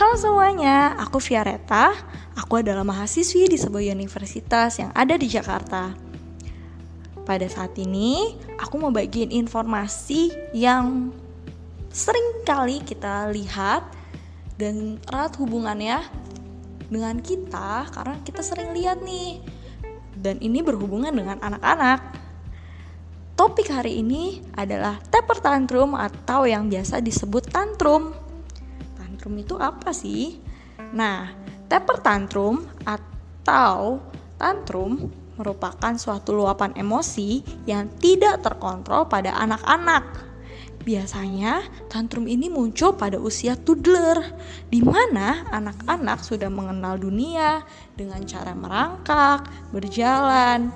[0.00, 1.92] Halo semuanya, aku Viareta.
[2.32, 5.92] Aku adalah mahasiswi di sebuah universitas yang ada di Jakarta.
[7.20, 11.12] Pada saat ini, aku mau bagiin informasi yang
[11.92, 13.92] sering kali kita lihat
[14.56, 16.00] dan erat hubungannya
[16.88, 19.44] dengan kita karena kita sering lihat nih.
[20.16, 22.00] Dan ini berhubungan dengan anak-anak.
[23.36, 28.29] Topik hari ini adalah temper tantrum atau yang biasa disebut tantrum
[29.20, 30.40] tantrum itu apa sih?
[30.96, 31.28] Nah,
[31.68, 34.00] temper tantrum atau
[34.40, 40.24] tantrum merupakan suatu luapan emosi yang tidak terkontrol pada anak-anak.
[40.88, 44.24] Biasanya, tantrum ini muncul pada usia toddler,
[44.72, 47.60] di mana anak-anak sudah mengenal dunia
[48.00, 50.72] dengan cara merangkak, berjalan,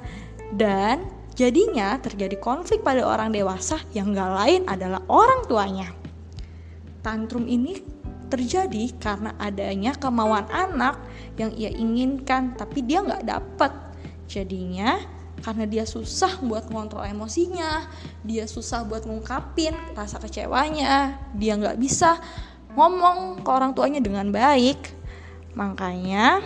[0.52, 1.00] dan
[1.32, 5.88] jadinya terjadi konflik pada orang dewasa yang gak lain adalah orang tuanya.
[7.00, 7.93] Tantrum ini
[8.34, 10.98] terjadi karena adanya kemauan anak
[11.38, 13.72] yang ia inginkan tapi dia nggak dapat
[14.26, 14.98] jadinya
[15.44, 17.86] karena dia susah buat ngontrol emosinya
[18.26, 22.18] dia susah buat ngungkapin rasa kecewanya dia nggak bisa
[22.74, 24.78] ngomong ke orang tuanya dengan baik.
[25.54, 26.42] Makanya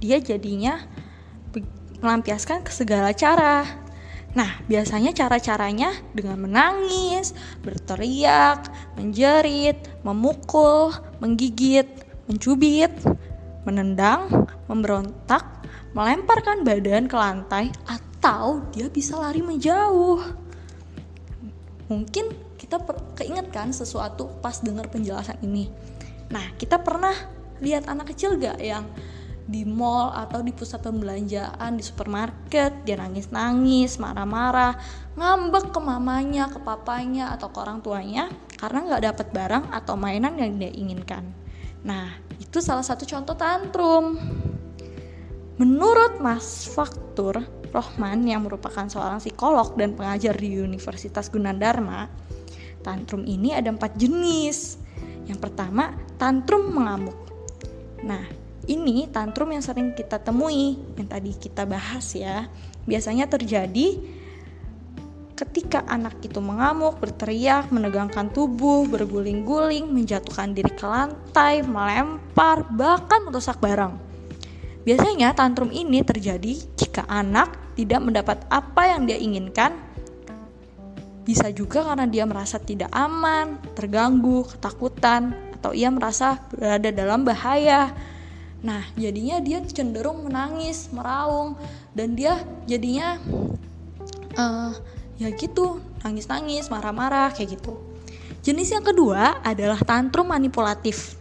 [0.00, 0.80] dia jadinya
[2.00, 3.64] melampiaskan ke segala cara
[4.30, 7.34] Nah, biasanya cara-caranya dengan menangis,
[7.66, 11.86] berteriak, menjerit, memukul, menggigit,
[12.30, 12.94] mencubit,
[13.66, 14.30] menendang,
[14.70, 15.66] memberontak,
[15.98, 20.22] melemparkan badan ke lantai, atau dia bisa lari menjauh.
[21.90, 22.78] Mungkin kita
[23.18, 25.66] keingetkan sesuatu pas dengar penjelasan ini.
[26.30, 27.12] Nah, kita pernah
[27.58, 28.86] lihat anak kecil gak yang
[29.50, 34.78] di mall atau di pusat pembelanjaan di supermarket dia nangis-nangis marah-marah
[35.18, 40.38] ngambek ke mamanya ke papanya atau ke orang tuanya karena nggak dapat barang atau mainan
[40.38, 41.26] yang dia inginkan.
[41.82, 44.14] Nah itu salah satu contoh tantrum.
[45.58, 47.36] Menurut Mas Faktur
[47.74, 52.08] Rohman yang merupakan seorang psikolog dan pengajar di Universitas Gunadarma
[52.80, 54.80] tantrum ini ada empat jenis.
[55.26, 57.18] Yang pertama tantrum mengamuk.
[58.02, 58.39] Nah
[58.70, 62.46] ini tantrum yang sering kita temui, yang tadi kita bahas ya.
[62.86, 63.98] Biasanya terjadi
[65.34, 73.58] ketika anak itu mengamuk, berteriak, menegangkan tubuh, berguling-guling, menjatuhkan diri ke lantai, melempar, bahkan merusak
[73.58, 73.98] barang.
[74.86, 79.74] Biasanya tantrum ini terjadi jika anak tidak mendapat apa yang dia inginkan.
[81.24, 87.92] Bisa juga karena dia merasa tidak aman, terganggu, ketakutan, atau ia merasa berada dalam bahaya
[88.60, 91.56] Nah, jadinya dia cenderung menangis, meraung,
[91.96, 93.16] dan dia jadinya
[94.36, 94.72] uh,
[95.16, 97.80] ya gitu, nangis-nangis, marah-marah kayak gitu.
[98.40, 101.16] Jenis yang kedua adalah tantrum manipulatif.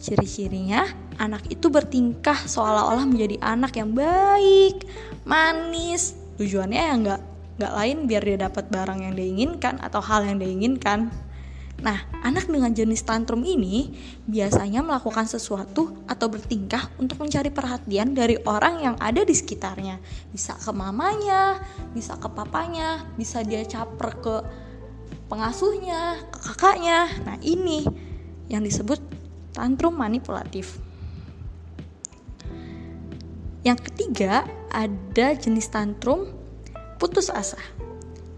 [0.00, 0.84] Ciri-cirinya,
[1.20, 4.88] anak itu bertingkah seolah-olah menjadi anak yang baik,
[5.28, 6.16] manis.
[6.40, 7.20] Tujuannya ya nggak
[7.58, 11.10] nggak lain biar dia dapat barang yang dia inginkan atau hal yang dia inginkan.
[11.78, 11.94] Nah,
[12.26, 13.94] anak dengan jenis tantrum ini
[14.26, 20.02] biasanya melakukan sesuatu atau bertingkah untuk mencari perhatian dari orang yang ada di sekitarnya.
[20.34, 21.62] Bisa ke mamanya,
[21.94, 24.34] bisa ke papanya, bisa dia caper ke
[25.30, 27.14] pengasuhnya, ke kakaknya.
[27.22, 27.86] Nah, ini
[28.50, 28.98] yang disebut
[29.54, 30.82] tantrum manipulatif.
[33.62, 34.42] Yang ketiga,
[34.74, 36.34] ada jenis tantrum
[36.98, 37.62] putus asa.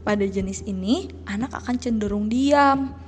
[0.05, 3.00] Pada jenis ini, anak akan cenderung diam,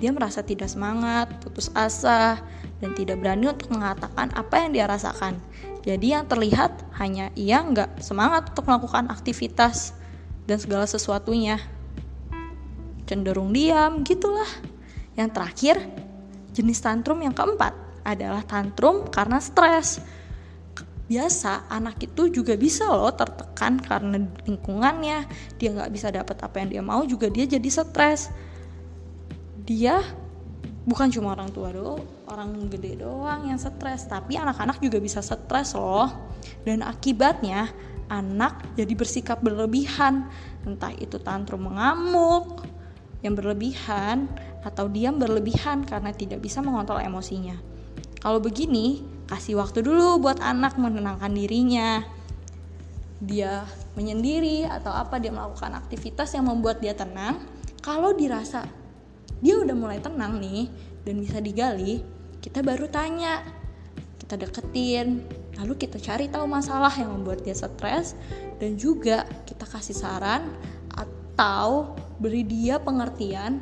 [0.00, 2.40] dia merasa tidak semangat, putus asa,
[2.80, 5.36] dan tidak berani untuk mengatakan apa yang dia rasakan.
[5.84, 9.92] Jadi yang terlihat hanya ia nggak semangat untuk melakukan aktivitas
[10.48, 11.60] dan segala sesuatunya.
[13.04, 14.48] Cenderung diam, gitulah.
[15.20, 15.76] Yang terakhir,
[16.56, 20.00] jenis tantrum yang keempat adalah tantrum karena stres.
[21.10, 25.28] Biasa anak itu juga bisa loh tertekan karena lingkungannya,
[25.60, 28.32] dia nggak bisa dapat apa yang dia mau juga dia jadi stres
[29.70, 30.02] dia
[30.82, 35.78] bukan cuma orang tua doang, orang gede doang yang stres, tapi anak-anak juga bisa stres
[35.78, 36.10] loh.
[36.66, 37.70] Dan akibatnya
[38.10, 40.26] anak jadi bersikap berlebihan,
[40.66, 42.66] entah itu tantrum mengamuk
[43.22, 44.26] yang berlebihan
[44.66, 47.54] atau diam berlebihan karena tidak bisa mengontrol emosinya.
[48.18, 52.02] Kalau begini, kasih waktu dulu buat anak menenangkan dirinya.
[53.22, 53.62] Dia
[53.94, 57.38] menyendiri atau apa dia melakukan aktivitas yang membuat dia tenang.
[57.80, 58.79] Kalau dirasa
[59.40, 60.68] dia udah mulai tenang nih
[61.04, 62.04] dan bisa digali
[62.40, 63.44] kita baru tanya
[64.20, 65.24] kita deketin
[65.60, 68.16] lalu kita cari tahu masalah yang membuat dia stres
[68.60, 70.48] dan juga kita kasih saran
[70.92, 73.60] atau beri dia pengertian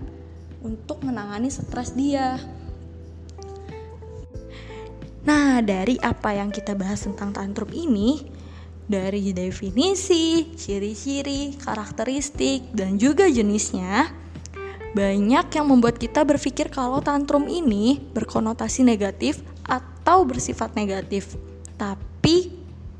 [0.62, 2.38] untuk menangani stres dia.
[5.22, 8.26] Nah, dari apa yang kita bahas tentang tantrum ini,
[8.88, 14.08] dari definisi, ciri-ciri, karakteristik, dan juga jenisnya,
[14.96, 21.36] banyak yang membuat kita berpikir kalau tantrum ini berkonotasi negatif atau bersifat negatif.
[21.76, 22.52] Tapi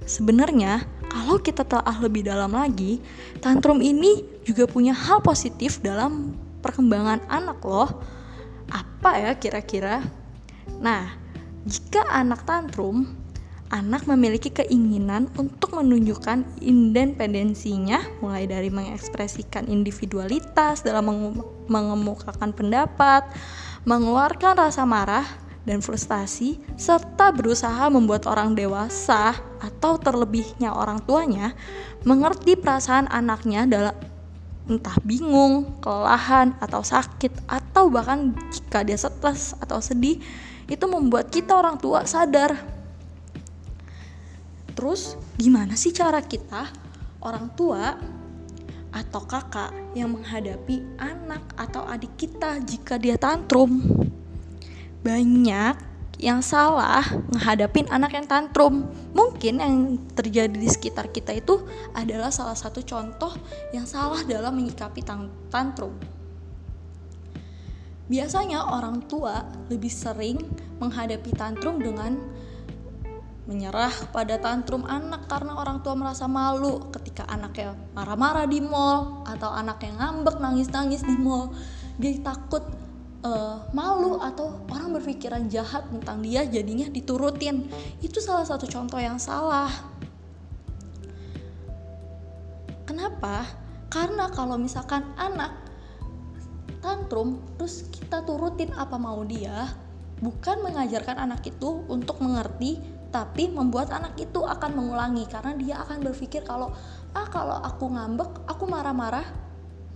[0.05, 3.01] sebenarnya kalau kita telah lebih dalam lagi,
[3.41, 7.89] tantrum ini juga punya hal positif dalam perkembangan anak loh.
[8.69, 10.05] Apa ya kira-kira?
[10.85, 11.17] Nah,
[11.65, 13.09] jika anak tantrum,
[13.69, 21.37] anak memiliki keinginan untuk menunjukkan independensinya mulai dari mengekspresikan individualitas dalam
[21.69, 23.29] mengemukakan pendapat,
[23.85, 25.29] mengeluarkan rasa marah
[25.69, 31.53] dan frustasi serta berusaha membuat orang dewasa atau terlebihnya orang tuanya
[32.09, 33.97] mengerti perasaan anaknya dalam
[34.69, 40.21] entah bingung, kelelahan, atau sakit, atau bahkan jika dia stres atau sedih,
[40.69, 42.78] itu membuat kita orang tua sadar.
[44.79, 46.71] Terus, gimana sih cara kita,
[47.19, 47.99] orang tua
[48.95, 53.83] atau kakak, yang menghadapi anak atau adik kita jika dia tantrum?
[55.03, 55.75] Banyak
[56.23, 57.03] yang salah
[57.35, 58.87] menghadapin anak yang tantrum.
[59.19, 59.75] Mungkin yang
[60.15, 63.35] terjadi di sekitar kita itu adalah salah satu contoh
[63.75, 65.03] yang salah dalam menyikapi
[65.51, 65.95] tantrum.
[68.07, 70.39] Biasanya orang tua lebih sering
[70.79, 72.15] menghadapi tantrum dengan
[73.49, 79.49] menyerah pada tantrum anak karena orang tua merasa malu ketika anaknya marah-marah di mall atau
[79.49, 81.57] anaknya ngambek nangis-nangis di mall.
[81.97, 82.61] Dia takut
[83.25, 87.73] uh, malu atau orang berpikiran jahat tentang dia jadinya diturutin.
[88.05, 89.73] Itu salah satu contoh yang salah.
[92.85, 93.49] Kenapa?
[93.89, 95.57] Karena kalau misalkan anak
[96.85, 99.88] tantrum terus kita turutin apa mau dia
[100.19, 102.79] bukan mengajarkan anak itu untuk mengerti
[103.09, 105.25] tapi membuat anak itu akan mengulangi.
[105.27, 106.73] Karena dia akan berpikir kalau
[107.17, 109.25] ah kalau aku ngambek aku marah-marah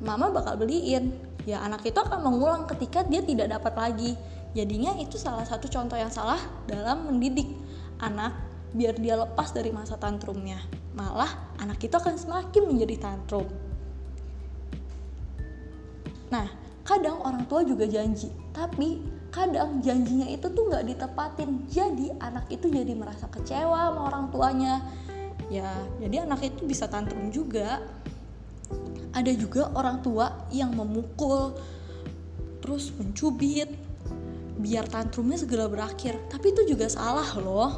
[0.01, 1.13] mama bakal beliin.
[1.43, 4.11] Ya anak itu akan mengulang ketika dia tidak dapat lagi.
[4.53, 6.39] Jadinya itu salah satu contoh yang salah
[6.69, 7.49] dalam mendidik
[8.05, 8.37] anak
[8.73, 10.61] biar dia lepas dari masa tantrumnya.
[10.93, 13.49] Malah anak itu akan semakin menjadi tantrum.
[16.33, 16.49] Nah
[16.83, 21.65] kadang orang tua juga janji tapi kadang janjinya itu tuh nggak ditepatin.
[21.73, 24.85] Jadi anak itu jadi merasa kecewa sama orang tuanya.
[25.49, 27.81] Ya jadi anak itu bisa tantrum juga.
[29.17, 31.57] Ada juga orang tua yang memukul
[32.61, 33.73] terus mencubit
[34.61, 36.21] biar tantrumnya segera berakhir.
[36.29, 37.73] Tapi itu juga salah loh.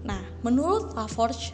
[0.00, 1.52] Nah menurut Laforge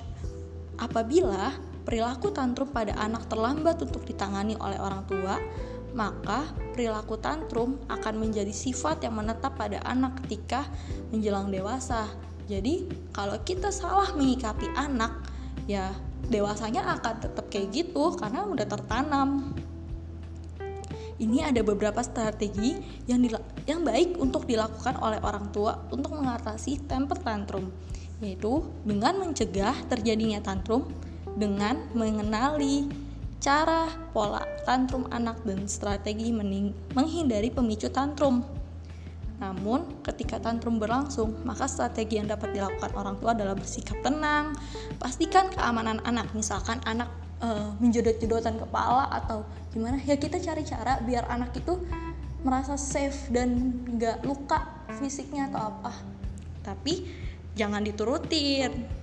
[0.78, 5.34] apabila perilaku tantrum pada anak terlambat untuk ditangani oleh orang tua
[5.90, 10.66] maka perilaku tantrum akan menjadi sifat yang menetap pada anak ketika
[11.10, 12.06] menjelang dewasa.
[12.50, 15.14] Jadi, kalau kita salah menyikapi anak,
[15.70, 15.94] ya
[16.30, 19.54] dewasanya akan tetap kayak gitu karena udah tertanam
[21.20, 23.20] ini ada beberapa strategi yang
[23.68, 27.68] yang baik untuk dilakukan oleh orang tua untuk mengatasi temper tantrum
[28.24, 30.88] yaitu dengan mencegah terjadinya tantrum
[31.36, 32.88] dengan mengenali
[33.40, 36.30] cara pola tantrum anak dan strategi
[36.92, 38.44] menghindari pemicu tantrum
[39.40, 44.52] namun, ketika tantrum berlangsung, maka strategi yang dapat dilakukan orang tua adalah bersikap tenang,
[45.00, 46.28] pastikan keamanan anak.
[46.36, 47.08] Misalkan anak
[47.40, 51.80] uh, menjedot-jedotan kepala atau gimana, ya kita cari cara biar anak itu
[52.44, 54.60] merasa safe dan nggak luka
[55.00, 55.92] fisiknya atau apa.
[56.60, 57.08] Tapi
[57.56, 58.99] jangan diturutin.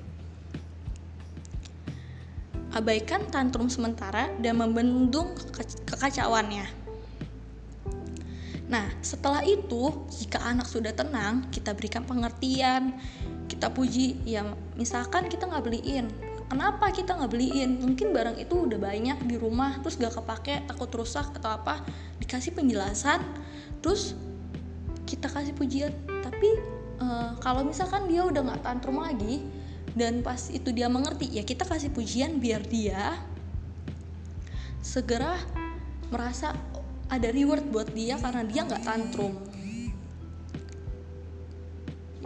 [2.77, 5.33] Abaikan tantrum sementara dan membendung
[5.89, 6.69] kekacauannya.
[8.69, 12.93] Nah, setelah itu, jika anak sudah tenang, kita berikan pengertian,
[13.49, 14.21] kita puji.
[14.29, 14.45] Ya,
[14.77, 16.11] misalkan kita nggak beliin,
[16.51, 17.81] kenapa kita nggak beliin?
[17.81, 21.81] Mungkin barang itu udah banyak di rumah, terus gak kepake, takut rusak atau apa.
[22.21, 23.25] Dikasih penjelasan,
[23.81, 24.13] terus
[25.09, 25.95] kita kasih pujian.
[26.05, 26.49] Tapi
[26.99, 29.47] uh, kalau misalkan dia udah nggak tantrum lagi,
[29.93, 33.15] dan pas itu dia mengerti, ya kita kasih pujian biar dia
[34.83, 35.35] segera
[36.07, 36.55] merasa
[37.07, 39.35] ada reward buat dia karena dia nggak tantrum.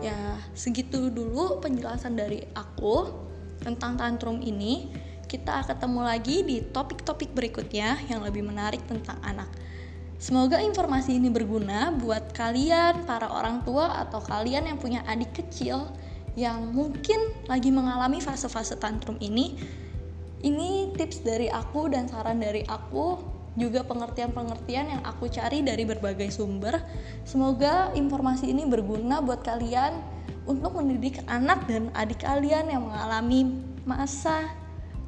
[0.02, 3.14] Ya segitu dulu penjelasan dari aku
[3.62, 4.90] tentang tantrum ini.
[5.30, 9.48] Kita ketemu lagi di topik-topik berikutnya yang lebih menarik tentang anak.
[10.20, 15.88] Semoga informasi ini berguna buat kalian, para orang tua, atau kalian yang punya adik kecil
[16.40, 19.60] yang mungkin lagi mengalami fase-fase tantrum ini.
[20.42, 23.22] Ini tips dari aku dan saran dari aku
[23.60, 26.82] juga pengertian-pengertian yang aku cari dari berbagai sumber.
[27.28, 30.02] Semoga informasi ini berguna buat kalian
[30.50, 34.50] untuk mendidik anak dan adik kalian yang mengalami masa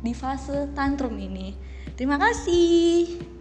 [0.05, 1.55] di fase tantrum ini.
[1.97, 3.32] Terima kasih.